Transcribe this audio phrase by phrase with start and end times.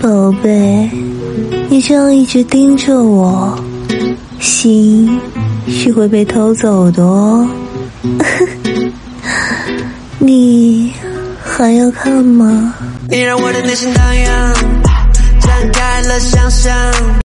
[0.00, 0.88] 宝贝，
[1.68, 3.62] 你这样一直盯着我，
[4.40, 5.20] 心
[5.68, 7.46] 是会被偷走的哦。
[10.18, 10.90] 你
[11.42, 12.74] 还要看吗？
[13.10, 14.54] 你让我的内心荡漾，
[15.40, 17.20] 展开了想象。